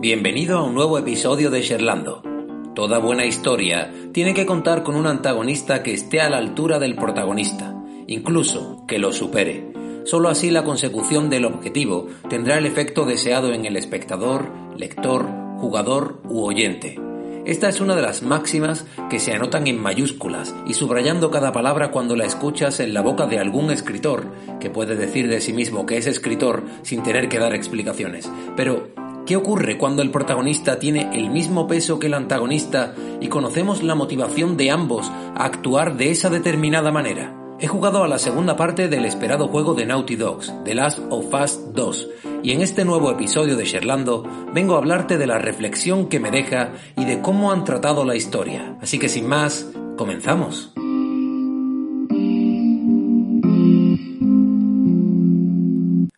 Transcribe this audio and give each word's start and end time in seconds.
Bienvenido 0.00 0.56
a 0.56 0.62
un 0.62 0.74
nuevo 0.74 0.96
episodio 0.96 1.50
de 1.50 1.60
Sherlando. 1.60 2.22
Toda 2.74 2.98
buena 2.98 3.26
historia 3.26 3.92
tiene 4.14 4.32
que 4.32 4.46
contar 4.46 4.82
con 4.82 4.96
un 4.96 5.06
antagonista 5.06 5.82
que 5.82 5.92
esté 5.92 6.22
a 6.22 6.30
la 6.30 6.38
altura 6.38 6.78
del 6.78 6.96
protagonista, 6.96 7.76
incluso 8.06 8.86
que 8.88 8.98
lo 8.98 9.12
supere. 9.12 9.70
Solo 10.06 10.30
así 10.30 10.50
la 10.50 10.64
consecución 10.64 11.28
del 11.28 11.44
objetivo 11.44 12.06
tendrá 12.30 12.56
el 12.56 12.64
efecto 12.64 13.04
deseado 13.04 13.52
en 13.52 13.66
el 13.66 13.76
espectador, 13.76 14.50
lector, 14.74 15.28
jugador 15.58 16.22
u 16.30 16.44
oyente. 16.46 16.98
Esta 17.46 17.70
es 17.70 17.80
una 17.80 17.96
de 17.96 18.02
las 18.02 18.22
máximas 18.22 18.84
que 19.08 19.18
se 19.18 19.32
anotan 19.32 19.66
en 19.66 19.80
mayúsculas 19.80 20.54
y 20.66 20.74
subrayando 20.74 21.30
cada 21.30 21.52
palabra 21.52 21.90
cuando 21.90 22.14
la 22.14 22.26
escuchas 22.26 22.80
en 22.80 22.92
la 22.92 23.00
boca 23.00 23.26
de 23.26 23.38
algún 23.38 23.70
escritor, 23.70 24.26
que 24.60 24.68
puede 24.68 24.94
decir 24.94 25.26
de 25.26 25.40
sí 25.40 25.54
mismo 25.54 25.86
que 25.86 25.96
es 25.96 26.06
escritor 26.06 26.62
sin 26.82 27.02
tener 27.02 27.30
que 27.30 27.38
dar 27.38 27.54
explicaciones. 27.54 28.30
Pero, 28.56 28.89
¿Qué 29.30 29.36
ocurre 29.36 29.78
cuando 29.78 30.02
el 30.02 30.10
protagonista 30.10 30.80
tiene 30.80 31.08
el 31.12 31.30
mismo 31.30 31.68
peso 31.68 32.00
que 32.00 32.08
el 32.08 32.14
antagonista 32.14 32.96
y 33.20 33.28
conocemos 33.28 33.80
la 33.80 33.94
motivación 33.94 34.56
de 34.56 34.72
ambos 34.72 35.08
a 35.08 35.44
actuar 35.44 35.96
de 35.96 36.10
esa 36.10 36.30
determinada 36.30 36.90
manera? 36.90 37.56
He 37.60 37.68
jugado 37.68 38.02
a 38.02 38.08
la 38.08 38.18
segunda 38.18 38.56
parte 38.56 38.88
del 38.88 39.04
esperado 39.04 39.46
juego 39.46 39.74
de 39.74 39.86
Naughty 39.86 40.16
Dogs, 40.16 40.52
The 40.64 40.74
Last 40.74 40.98
of 41.10 41.32
Us 41.32 41.60
2, 41.72 42.08
y 42.42 42.50
en 42.50 42.60
este 42.60 42.84
nuevo 42.84 43.08
episodio 43.08 43.54
de 43.54 43.66
Sherlando 43.66 44.24
vengo 44.52 44.74
a 44.74 44.78
hablarte 44.78 45.16
de 45.16 45.28
la 45.28 45.38
reflexión 45.38 46.08
que 46.08 46.18
me 46.18 46.32
deja 46.32 46.72
y 46.96 47.04
de 47.04 47.20
cómo 47.20 47.52
han 47.52 47.62
tratado 47.62 48.04
la 48.04 48.16
historia. 48.16 48.78
Así 48.82 48.98
que 48.98 49.08
sin 49.08 49.28
más, 49.28 49.70
comenzamos. 49.96 50.72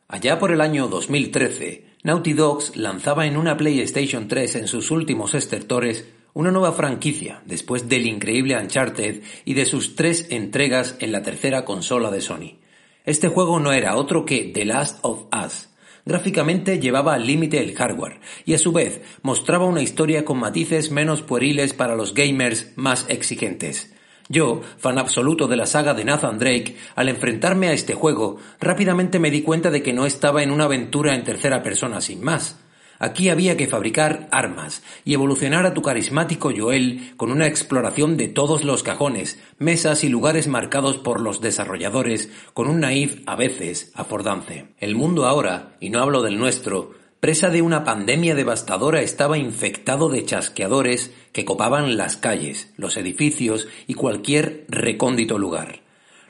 Allá 0.09 0.39
por 0.39 0.51
el 0.51 0.63
año 0.63 0.89
2013, 0.89 1.92
Naughty 2.05 2.33
Dogs 2.33 2.77
lanzaba 2.77 3.27
en 3.27 3.37
una 3.37 3.57
PlayStation 3.57 4.27
3 4.27 4.57
en 4.57 4.67
sus 4.67 4.91
últimos 4.91 5.35
estertores 5.35 6.09
una 6.35 6.51
nueva 6.51 6.73
franquicia 6.73 7.43
después 7.47 7.89
del 7.89 8.07
increíble 8.07 8.57
Uncharted 8.57 9.23
y 9.45 9.55
de 9.55 9.67
sus 9.67 9.95
tres 9.95 10.27
entregas 10.31 10.97
en 10.99 11.13
la 11.13 11.23
tercera 11.23 11.65
consola 11.65 12.11
de 12.11 12.21
Sony. 12.21 12.59
Este 13.05 13.29
juego 13.29 13.61
no 13.61 13.73
era 13.73 13.95
otro 13.95 14.25
que 14.25 14.51
The 14.53 14.65
Last 14.65 14.99
of 15.03 15.27
Us. 15.33 15.69
Gráficamente 16.05 16.81
llevaba 16.81 17.15
al 17.15 17.25
límite 17.25 17.63
el 17.63 17.77
hardware 17.77 18.19
y 18.45 18.55
a 18.55 18.59
su 18.59 18.73
vez 18.73 19.01
mostraba 19.23 19.67
una 19.67 19.83
historia 19.83 20.25
con 20.25 20.41
matices 20.41 20.91
menos 20.91 21.23
pueriles 21.23 21.73
para 21.73 21.95
los 21.95 22.15
gamers 22.15 22.73
más 22.75 23.07
exigentes. 23.11 23.92
Yo, 24.33 24.63
fan 24.79 24.97
absoluto 24.97 25.47
de 25.47 25.57
la 25.57 25.67
saga 25.67 25.93
de 25.93 26.07
Nathan 26.07 26.39
Drake, 26.39 26.75
al 26.95 27.11
enfrentarme 27.11 27.69
a 27.69 27.75
este 27.75 27.93
juego, 27.93 28.39
rápidamente 28.61 29.19
me 29.19 29.31
di 29.31 29.43
cuenta 29.43 29.71
de 29.71 29.83
que 29.83 29.93
no 29.93 30.07
estaba 30.07 30.43
en 30.43 30.51
una 30.51 30.65
aventura 30.65 31.15
en 31.15 31.23
tercera 31.23 31.63
persona 31.63 32.01
sin 32.01 32.25
más. 32.25 32.59
Aquí 32.99 33.29
había 33.29 33.59
que 33.59 33.67
fabricar 33.67 34.29
armas 34.33 34.83
y 35.05 35.13
evolucionar 35.13 35.67
a 35.67 35.75
tu 35.75 35.83
carismático 35.83 36.51
Joel 36.57 37.13
con 37.19 37.31
una 37.31 37.47
exploración 37.47 38.17
de 38.17 38.29
todos 38.29 38.65
los 38.65 38.83
cajones, 38.83 39.39
mesas 39.59 40.03
y 40.03 40.09
lugares 40.09 40.49
marcados 40.49 40.97
por 40.97 41.21
los 41.21 41.43
desarrolladores 41.43 42.31
con 42.55 42.71
un 42.71 42.81
naif 42.81 43.21
a 43.27 43.37
veces 43.37 43.93
afordance. 43.95 44.69
El 44.79 44.95
mundo 44.95 45.27
ahora, 45.27 45.77
y 45.79 45.91
no 45.91 46.01
hablo 46.01 46.23
del 46.23 46.39
nuestro, 46.39 47.02
presa 47.23 47.51
de 47.51 47.63
una 47.63 47.85
pandemia 47.85 48.35
devastadora, 48.35 49.01
estaba 49.01 49.39
infectado 49.39 50.09
de 50.09 50.25
chasqueadores 50.25 51.13
que 51.31 51.45
copaban 51.45 51.97
las 51.97 52.17
calles, 52.17 52.73
los 52.77 52.97
edificios 52.97 53.69
y 53.87 53.95
cualquier 53.95 54.65
recóndito 54.69 55.39
lugar. 55.39 55.83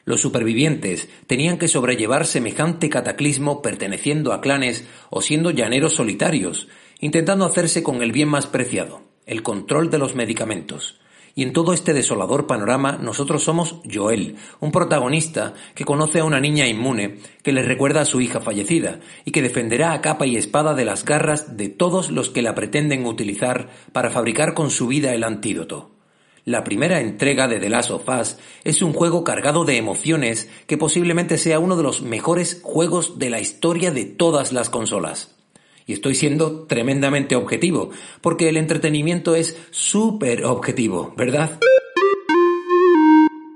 Los 0.05 0.21
supervivientes 0.21 1.09
tenían 1.27 1.57
que 1.57 1.69
sobrellevar 1.69 2.27
semejante 2.27 2.91
cataclismo 2.91 3.63
perteneciendo 3.63 4.35
a 4.35 4.43
clanes 4.43 4.85
o 5.09 5.23
siendo 5.23 5.51
llaneros 5.51 5.95
solitarios, 5.95 6.69
intentando 7.01 7.47
hacerse 7.47 7.83
con 7.83 8.03
el 8.03 8.13
bien 8.13 8.29
más 8.29 8.47
preciado, 8.47 9.01
el 9.25 9.43
control 9.43 9.89
de 9.89 9.97
los 9.97 10.15
medicamentos. 10.15 11.01
Y 11.35 11.43
en 11.43 11.53
todo 11.53 11.73
este 11.73 11.95
desolador 11.95 12.47
panorama 12.47 12.99
nosotros 13.01 13.43
somos 13.43 13.77
Joel, 13.91 14.37
un 14.61 14.71
protagonista 14.71 15.55
que 15.75 15.85
conoce 15.85 16.21
a 16.21 16.25
una 16.25 16.41
niña 16.41 16.67
inmune 16.67 17.19
que 17.43 17.53
le 17.53 17.63
recuerda 17.63 18.03
a 18.03 18.05
su 18.05 18.21
hija 18.21 18.41
fallecida 18.41 19.01
y 19.25 19.31
que 19.31 19.43
defenderá 19.43 19.93
a 19.93 20.01
capa 20.01 20.27
y 20.27 20.37
espada 20.37 20.75
de 20.75 20.85
las 20.85 21.05
garras 21.05 21.57
de 21.57 21.69
todos 21.69 22.11
los 22.11 22.29
que 22.29 22.43
la 22.43 22.55
pretenden 22.55 23.07
utilizar 23.07 23.71
para 23.93 24.11
fabricar 24.11 24.55
con 24.55 24.71
su 24.71 24.89
vida 24.89 25.15
el 25.15 25.25
antídoto. 25.25 25.91
La 26.45 26.65
primera 26.65 27.01
entrega 27.01 27.47
de 27.47 27.61
The 27.61 27.69
Last 27.69 27.93
of 27.93 28.09
Us 28.09 28.37
es 28.65 28.83
un 28.83 28.93
juego 28.93 29.23
cargado 29.23 29.65
de 29.65 29.77
emociones 29.77 30.51
que 30.67 30.77
posiblemente 30.77 31.39
sea 31.39 31.61
uno 31.61 31.77
de 31.77 31.85
los 31.85 32.03
mejores 32.03 32.61
juegos 32.65 33.19
de 33.21 33.31
la 33.31 33.41
historia 33.41 33.93
de 33.93 34.05
todas 34.05 34.53
las 34.53 34.69
consolas. 34.69 35.37
Y 35.87 35.93
estoy 35.93 36.15
siendo 36.15 36.65
tremendamente 36.65 37.37
objetivo, 37.37 37.91
porque 38.21 38.49
el 38.49 38.57
entretenimiento 38.57 39.35
es 39.35 39.57
súper 39.71 40.45
objetivo, 40.45 41.13
¿verdad? 41.17 41.59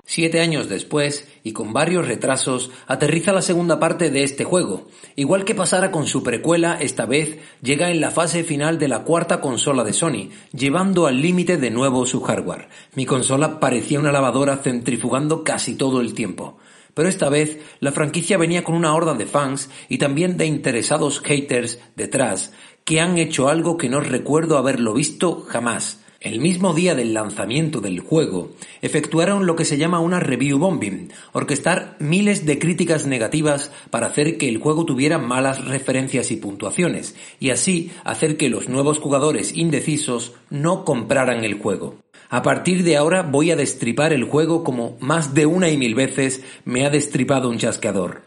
Siete 0.08 0.40
años 0.40 0.68
después, 0.68 1.28
y 1.42 1.52
con 1.52 1.72
varios 1.72 2.06
retrasos, 2.06 2.70
aterriza 2.86 3.32
la 3.32 3.42
segunda 3.42 3.80
parte 3.80 4.08
de 4.08 4.22
este 4.22 4.44
juego. 4.44 4.86
Igual 5.16 5.44
que 5.44 5.56
pasara 5.56 5.90
con 5.90 6.06
su 6.06 6.22
precuela, 6.22 6.78
esta 6.80 7.06
vez 7.06 7.38
llega 7.60 7.90
en 7.90 8.00
la 8.00 8.12
fase 8.12 8.44
final 8.44 8.78
de 8.78 8.86
la 8.86 9.00
cuarta 9.02 9.40
consola 9.40 9.82
de 9.82 9.92
Sony, 9.92 10.30
llevando 10.52 11.08
al 11.08 11.20
límite 11.20 11.56
de 11.56 11.70
nuevo 11.70 12.06
su 12.06 12.20
hardware. 12.20 12.68
Mi 12.94 13.04
consola 13.04 13.58
parecía 13.58 13.98
una 13.98 14.12
lavadora 14.12 14.58
centrifugando 14.58 15.42
casi 15.42 15.74
todo 15.74 16.00
el 16.00 16.14
tiempo 16.14 16.56
pero 16.96 17.10
esta 17.10 17.28
vez 17.28 17.58
la 17.80 17.92
franquicia 17.92 18.38
venía 18.38 18.64
con 18.64 18.74
una 18.74 18.94
horda 18.94 19.12
de 19.12 19.26
fans 19.26 19.68
y 19.90 19.98
también 19.98 20.38
de 20.38 20.46
interesados 20.46 21.20
haters 21.20 21.78
detrás, 21.94 22.54
que 22.86 23.02
han 23.02 23.18
hecho 23.18 23.50
algo 23.50 23.76
que 23.76 23.90
no 23.90 24.00
recuerdo 24.00 24.56
haberlo 24.56 24.94
visto 24.94 25.44
jamás. 25.46 26.00
El 26.20 26.40
mismo 26.40 26.72
día 26.72 26.94
del 26.94 27.12
lanzamiento 27.12 27.82
del 27.82 28.00
juego, 28.00 28.52
efectuaron 28.80 29.44
lo 29.44 29.56
que 29.56 29.66
se 29.66 29.76
llama 29.76 30.00
una 30.00 30.20
review 30.20 30.58
bombing, 30.58 31.12
orquestar 31.34 31.96
miles 32.00 32.46
de 32.46 32.58
críticas 32.58 33.04
negativas 33.04 33.70
para 33.90 34.06
hacer 34.06 34.38
que 34.38 34.48
el 34.48 34.56
juego 34.56 34.86
tuviera 34.86 35.18
malas 35.18 35.66
referencias 35.66 36.30
y 36.30 36.36
puntuaciones, 36.36 37.14
y 37.38 37.50
así 37.50 37.92
hacer 38.04 38.38
que 38.38 38.48
los 38.48 38.70
nuevos 38.70 39.00
jugadores 39.00 39.54
indecisos 39.54 40.32
no 40.48 40.86
compraran 40.86 41.44
el 41.44 41.58
juego. 41.58 41.98
A 42.28 42.42
partir 42.42 42.82
de 42.82 42.96
ahora 42.96 43.22
voy 43.22 43.52
a 43.52 43.56
destripar 43.56 44.12
el 44.12 44.24
juego 44.24 44.64
como 44.64 44.96
más 45.00 45.34
de 45.34 45.46
una 45.46 45.68
y 45.68 45.76
mil 45.76 45.94
veces 45.94 46.42
me 46.64 46.84
ha 46.84 46.90
destripado 46.90 47.48
un 47.48 47.58
chasqueador. 47.58 48.22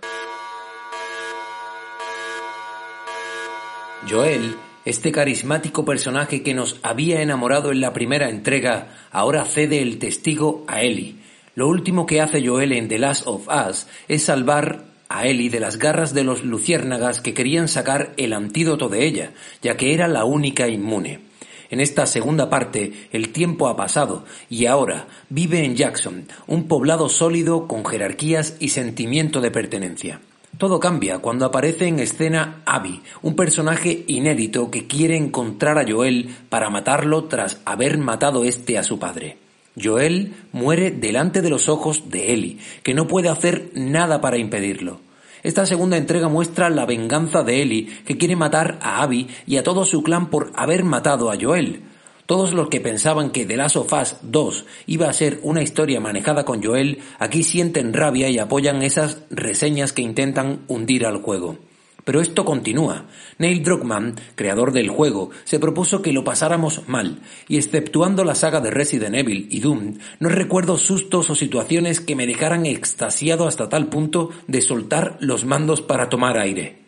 Joel, 4.10 4.56
este 4.86 5.12
carismático 5.12 5.84
personaje 5.84 6.42
que 6.42 6.54
nos 6.54 6.80
había 6.82 7.22
enamorado 7.22 7.72
en 7.72 7.82
la 7.82 7.92
primera 7.92 8.30
entrega, 8.30 8.88
ahora 9.12 9.44
cede 9.44 9.82
el 9.82 10.00
testigo 10.00 10.64
a 10.68 10.82
Ellie. 10.82 11.16
Lo 11.56 11.68
último 11.68 12.06
que 12.06 12.22
hace 12.22 12.46
Joel 12.46 12.72
en 12.72 12.88
The 12.88 13.00
Last 13.00 13.28
of 13.28 13.50
Us 13.50 13.88
es 14.08 14.24
salvar 14.24 14.86
a 15.10 15.28
Ellie 15.28 15.50
de 15.50 15.60
las 15.60 15.78
garras 15.78 16.14
de 16.14 16.24
los 16.24 16.46
luciérnagas 16.46 17.20
que 17.20 17.34
querían 17.34 17.68
sacar 17.68 18.14
el 18.16 18.32
antídoto 18.32 18.88
de 18.88 19.06
ella, 19.06 19.32
ya 19.62 19.76
que 19.76 19.94
era 19.94 20.08
la 20.08 20.24
única 20.24 20.70
inmune. 20.70 21.29
En 21.70 21.80
esta 21.80 22.06
segunda 22.06 22.50
parte, 22.50 23.08
el 23.12 23.30
tiempo 23.30 23.68
ha 23.68 23.76
pasado 23.76 24.26
y 24.50 24.66
ahora 24.66 25.08
vive 25.30 25.64
en 25.64 25.76
Jackson, 25.76 26.26
un 26.48 26.68
poblado 26.68 27.10
sólido 27.10 27.68
con 27.68 27.86
jerarquías 27.86 28.56
y 28.60 28.70
sentimiento 28.70 29.40
de 29.40 29.52
pertenencia. 29.52 30.20
Todo 30.58 30.80
cambia 30.80 31.20
cuando 31.20 31.46
aparece 31.46 31.88
en 31.88 32.00
escena 32.00 32.64
Abby, 32.66 33.02
un 33.22 33.36
personaje 33.36 34.04
inédito 34.08 34.72
que 34.72 34.88
quiere 34.88 35.16
encontrar 35.16 35.78
a 35.78 35.90
Joel 35.90 36.36
para 36.50 36.70
matarlo 36.70 37.26
tras 37.26 37.62
haber 37.66 37.98
matado 37.98 38.44
este 38.44 38.78
a 38.78 38.84
su 38.84 38.98
padre. 39.00 39.38
Joel 39.82 40.34
muere 40.52 40.92
delante 40.92 41.42
de 41.42 41.50
los 41.50 41.70
ojos 41.70 42.10
de 42.10 42.34
Ellie, 42.34 42.58
que 42.84 42.94
no 42.94 43.08
puede 43.08 43.30
hacer 43.30 43.70
nada 43.76 44.20
para 44.22 44.38
impedirlo. 44.38 45.00
Esta 45.42 45.66
segunda 45.66 45.98
entrega 45.98 46.28
muestra 46.28 46.70
la 46.70 46.86
venganza 46.86 47.44
de 47.44 47.62
Ellie, 47.62 47.88
que 48.06 48.18
quiere 48.18 48.36
matar 48.36 48.78
a 48.82 49.02
Abby 49.02 49.28
y 49.48 49.58
a 49.58 49.64
todo 49.64 49.86
su 49.86 50.04
clan 50.04 50.30
por 50.30 50.52
haber 50.56 50.84
matado 50.84 51.32
a 51.32 51.38
Joel. 51.40 51.84
Todos 52.26 52.54
los 52.54 52.70
que 52.70 52.82
pensaban 52.82 53.32
que 53.32 53.46
The 53.46 53.58
Last 53.58 53.78
of 53.78 53.94
Us 53.94 54.18
2 54.22 54.66
iba 54.88 55.10
a 55.10 55.14
ser 55.14 55.40
una 55.42 55.64
historia 55.64 56.00
manejada 56.00 56.46
con 56.46 56.62
Joel, 56.62 57.00
aquí 57.18 57.42
sienten 57.42 57.94
rabia 57.94 58.30
y 58.30 58.38
apoyan 58.38 58.84
esas 58.84 59.22
reseñas 59.30 59.94
que 59.94 60.04
intentan 60.04 60.60
hundir 60.68 61.06
al 61.06 61.24
juego. 61.24 61.58
Pero 62.06 62.22
esto 62.22 62.46
continúa. 62.46 63.06
Neil 63.38 63.64
Druckmann, 63.64 64.16
creador 64.36 64.72
del 64.72 64.90
juego, 64.90 65.32
se 65.44 65.60
propuso 65.60 66.02
que 66.02 66.14
lo 66.14 66.24
pasáramos 66.24 66.88
mal, 66.88 67.20
y 67.48 67.58
exceptuando 67.58 68.24
la 68.24 68.36
saga 68.36 68.62
de 68.62 68.72
Resident 68.72 69.16
Evil 69.16 69.48
y 69.50 69.60
Doom, 69.60 69.98
no 70.20 70.30
recuerdo 70.30 70.78
sustos 70.78 71.30
o 71.30 71.36
situaciones 71.36 72.02
que 72.02 72.16
me 72.16 72.28
dejaran 72.28 72.66
extasiado 72.66 73.48
hasta 73.48 73.70
tal 73.70 73.88
punto 73.88 74.30
de 74.48 74.62
soltar 74.62 75.18
los 75.20 75.46
mandos 75.46 75.82
para 75.82 76.10
tomar 76.10 76.38
aire. 76.38 76.80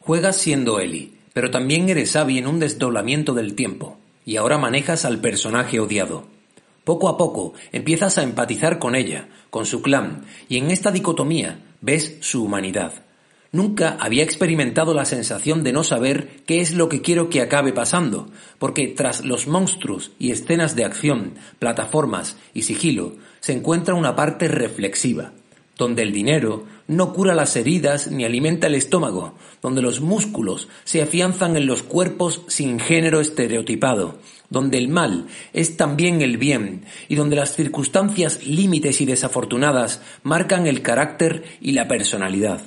Juegas 0.00 0.36
siendo 0.36 0.80
Ellie, 0.80 1.12
pero 1.32 1.50
también 1.50 1.88
eres 1.88 2.14
Abby 2.14 2.38
en 2.38 2.46
un 2.46 2.60
desdoblamiento 2.60 3.32
del 3.32 3.54
tiempo, 3.54 3.98
y 4.26 4.36
ahora 4.36 4.58
manejas 4.58 5.04
al 5.04 5.18
personaje 5.20 5.80
odiado. 5.80 6.33
Poco 6.84 7.08
a 7.08 7.16
poco 7.16 7.54
empiezas 7.72 8.18
a 8.18 8.22
empatizar 8.22 8.78
con 8.78 8.94
ella, 8.94 9.28
con 9.50 9.64
su 9.64 9.80
clan, 9.80 10.24
y 10.48 10.58
en 10.58 10.70
esta 10.70 10.90
dicotomía 10.90 11.60
ves 11.80 12.18
su 12.20 12.44
humanidad. 12.44 13.04
Nunca 13.52 13.96
había 14.00 14.24
experimentado 14.24 14.94
la 14.94 15.04
sensación 15.04 15.62
de 15.62 15.72
no 15.72 15.84
saber 15.84 16.42
qué 16.44 16.60
es 16.60 16.74
lo 16.74 16.88
que 16.88 17.02
quiero 17.02 17.30
que 17.30 17.40
acabe 17.40 17.72
pasando, 17.72 18.28
porque 18.58 18.88
tras 18.88 19.24
los 19.24 19.46
monstruos 19.46 20.10
y 20.18 20.32
escenas 20.32 20.74
de 20.74 20.84
acción, 20.84 21.34
plataformas 21.58 22.36
y 22.52 22.62
sigilo, 22.62 23.14
se 23.40 23.52
encuentra 23.52 23.94
una 23.94 24.16
parte 24.16 24.48
reflexiva, 24.48 25.32
donde 25.78 26.02
el 26.02 26.12
dinero 26.12 26.64
no 26.86 27.12
cura 27.12 27.34
las 27.34 27.56
heridas 27.56 28.10
ni 28.10 28.24
alimenta 28.24 28.66
el 28.66 28.74
estómago, 28.74 29.34
donde 29.62 29.82
los 29.82 30.00
músculos 30.00 30.68
se 30.84 31.02
afianzan 31.02 31.56
en 31.56 31.66
los 31.66 31.82
cuerpos 31.82 32.42
sin 32.46 32.78
género 32.78 33.20
estereotipado, 33.20 34.18
donde 34.50 34.78
el 34.78 34.88
mal 34.88 35.26
es 35.52 35.76
también 35.76 36.20
el 36.20 36.36
bien 36.36 36.84
y 37.08 37.14
donde 37.14 37.36
las 37.36 37.54
circunstancias 37.54 38.46
límites 38.46 39.00
y 39.00 39.06
desafortunadas 39.06 40.02
marcan 40.22 40.66
el 40.66 40.82
carácter 40.82 41.44
y 41.60 41.72
la 41.72 41.88
personalidad. 41.88 42.60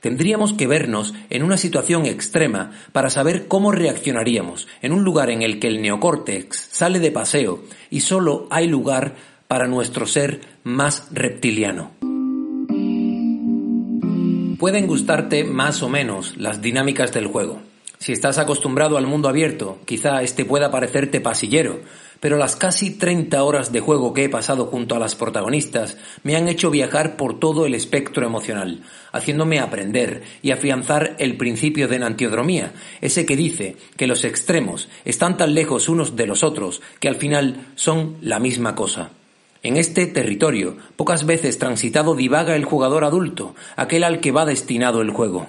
Tendríamos 0.00 0.52
que 0.52 0.66
vernos 0.66 1.14
en 1.30 1.42
una 1.42 1.56
situación 1.56 2.04
extrema 2.04 2.72
para 2.92 3.08
saber 3.08 3.48
cómo 3.48 3.72
reaccionaríamos 3.72 4.68
en 4.82 4.92
un 4.92 5.02
lugar 5.02 5.30
en 5.30 5.40
el 5.40 5.58
que 5.58 5.68
el 5.68 5.80
neocórtex 5.80 6.68
sale 6.70 7.00
de 7.00 7.10
paseo 7.10 7.64
y 7.88 8.00
solo 8.00 8.46
hay 8.50 8.66
lugar 8.66 9.16
para 9.48 9.66
nuestro 9.66 10.06
ser 10.06 10.42
más 10.62 11.08
reptiliano. 11.10 12.13
Pueden 14.64 14.86
gustarte 14.86 15.44
más 15.44 15.82
o 15.82 15.90
menos 15.90 16.38
las 16.38 16.62
dinámicas 16.62 17.12
del 17.12 17.26
juego. 17.26 17.60
Si 17.98 18.12
estás 18.12 18.38
acostumbrado 18.38 18.96
al 18.96 19.06
mundo 19.06 19.28
abierto, 19.28 19.78
quizá 19.84 20.22
este 20.22 20.46
pueda 20.46 20.70
parecerte 20.70 21.20
pasillero, 21.20 21.80
pero 22.18 22.38
las 22.38 22.56
casi 22.56 22.96
30 22.96 23.44
horas 23.44 23.72
de 23.72 23.80
juego 23.80 24.14
que 24.14 24.24
he 24.24 24.30
pasado 24.30 24.64
junto 24.64 24.94
a 24.94 24.98
las 24.98 25.16
protagonistas 25.16 25.98
me 26.22 26.34
han 26.34 26.48
hecho 26.48 26.70
viajar 26.70 27.18
por 27.18 27.38
todo 27.38 27.66
el 27.66 27.74
espectro 27.74 28.24
emocional, 28.24 28.80
haciéndome 29.12 29.60
aprender 29.60 30.22
y 30.40 30.52
afianzar 30.52 31.14
el 31.18 31.36
principio 31.36 31.86
de 31.86 31.96
enantiodromía, 31.96 32.72
ese 33.02 33.26
que 33.26 33.36
dice 33.36 33.76
que 33.98 34.06
los 34.06 34.24
extremos 34.24 34.88
están 35.04 35.36
tan 35.36 35.52
lejos 35.52 35.90
unos 35.90 36.16
de 36.16 36.26
los 36.26 36.42
otros 36.42 36.80
que 37.00 37.08
al 37.08 37.16
final 37.16 37.66
son 37.74 38.16
la 38.22 38.38
misma 38.38 38.74
cosa. 38.74 39.10
En 39.64 39.78
este 39.78 40.06
territorio, 40.06 40.76
pocas 40.94 41.24
veces 41.24 41.58
transitado 41.58 42.14
divaga 42.14 42.54
el 42.54 42.66
jugador 42.66 43.02
adulto, 43.02 43.54
aquel 43.76 44.04
al 44.04 44.20
que 44.20 44.30
va 44.30 44.44
destinado 44.44 45.00
el 45.00 45.08
juego. 45.08 45.46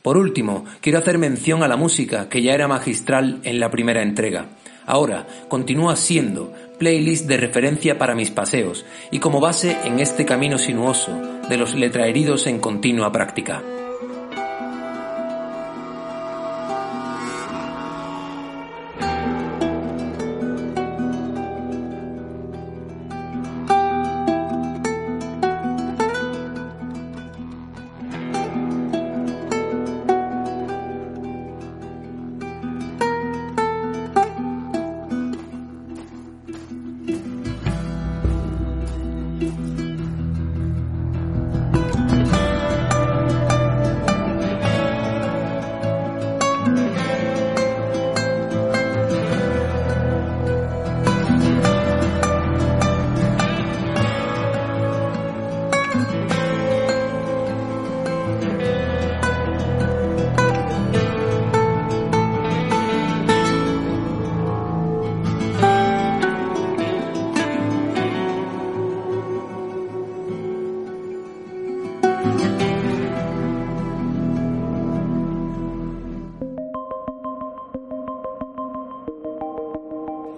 Por 0.00 0.16
último, 0.16 0.64
quiero 0.80 0.98
hacer 0.98 1.18
mención 1.18 1.62
a 1.62 1.68
la 1.68 1.76
música, 1.76 2.30
que 2.30 2.40
ya 2.40 2.54
era 2.54 2.68
magistral 2.68 3.40
en 3.44 3.60
la 3.60 3.70
primera 3.70 4.02
entrega. 4.02 4.46
Ahora 4.86 5.26
continúa 5.48 5.94
siendo 5.96 6.54
playlist 6.78 7.26
de 7.26 7.36
referencia 7.36 7.98
para 7.98 8.14
mis 8.14 8.30
paseos 8.30 8.86
y 9.10 9.18
como 9.18 9.40
base 9.40 9.76
en 9.84 10.00
este 10.00 10.24
camino 10.24 10.56
sinuoso 10.56 11.12
de 11.46 11.58
los 11.58 11.74
letraheridos 11.74 12.46
en 12.46 12.60
continua 12.60 13.12
práctica. 13.12 13.62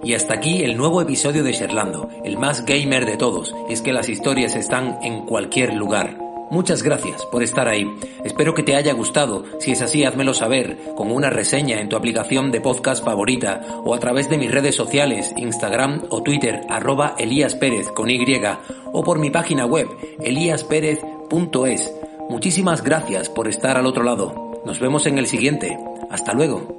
Y 0.07 0.15
hasta 0.15 0.35
aquí 0.35 0.63
el 0.63 0.77
nuevo 0.77 1.03
episodio 1.03 1.43
de 1.43 1.51
Sherlando, 1.51 2.09
el 2.23 2.39
más 2.39 2.65
gamer 2.65 3.07
de 3.07 3.17
todos. 3.17 3.53
Es 3.69 3.83
que 3.83 3.93
las 3.93 4.09
historias 4.09 4.55
están 4.55 5.01
en 5.03 5.27
cualquier 5.27 5.75
lugar. 5.75 6.17
Muchas 6.49 6.85
gracias 6.85 7.27
por 7.27 7.43
estar 7.43 7.67
ahí. 7.67 7.93
Espero 8.23 8.55
que 8.55 8.63
te 8.63 8.77
haya 8.77 8.93
gustado. 8.93 9.43
Si 9.59 9.73
es 9.73 9.83
así, 9.83 10.05
házmelo 10.05 10.33
saber 10.33 10.79
con 10.95 11.11
una 11.11 11.29
reseña 11.29 11.81
en 11.81 11.89
tu 11.89 11.97
aplicación 11.97 12.53
de 12.53 12.61
podcast 12.61 13.05
favorita 13.05 13.63
o 13.83 13.97
a 13.97 13.99
través 13.99 14.31
de 14.31 14.39
mis 14.39 14.53
redes 14.53 14.77
sociales, 14.77 15.35
Instagram 15.37 16.05
o 16.11 16.23
Twitter, 16.23 16.61
arroba 16.69 17.17
Elías 17.19 17.57
Pérez 17.57 17.89
con 17.91 18.09
Y 18.09 18.25
o 18.93 19.03
por 19.03 19.19
mi 19.19 19.31
página 19.31 19.67
web, 19.67 19.89
elíasperez.es. 20.21 21.93
Muchísimas 22.31 22.85
gracias 22.85 23.29
por 23.29 23.49
estar 23.49 23.77
al 23.77 23.87
otro 23.87 24.05
lado. 24.05 24.63
Nos 24.65 24.79
vemos 24.79 25.05
en 25.07 25.19
el 25.19 25.27
siguiente. 25.27 25.77
Hasta 26.11 26.33
luego. 26.33 26.76